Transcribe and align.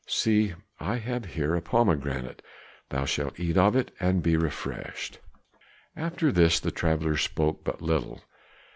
See! 0.07 0.55
I 0.79 0.95
have 0.95 1.25
here 1.25 1.53
a 1.53 1.61
pomegranate; 1.61 2.41
thou 2.89 3.05
shalt 3.05 3.39
eat 3.39 3.55
of 3.55 3.75
it 3.75 3.91
and 3.99 4.23
be 4.23 4.35
refreshed." 4.35 5.19
After 5.95 6.31
this 6.31 6.59
the 6.59 6.71
travelers 6.71 7.21
spoke 7.21 7.63
but 7.63 7.83
little. 7.83 8.19